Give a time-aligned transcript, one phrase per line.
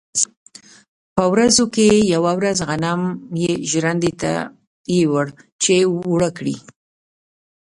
[1.15, 3.01] په ورځو کې یوه ورځ غنم
[3.43, 4.31] یې ژرندې ته
[4.97, 5.31] یووړل
[5.63, 5.75] چې
[6.07, 6.57] اوړه کړي.